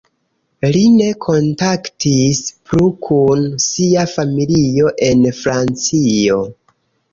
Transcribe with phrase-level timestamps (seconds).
[0.75, 2.39] Li ne kontaktis
[2.71, 6.43] plu kun sia familio en Francio.